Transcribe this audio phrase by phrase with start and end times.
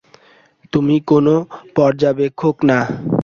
[0.73, 1.33] তুমি কোনো
[1.75, 2.79] পর্যাবেক্ষক না।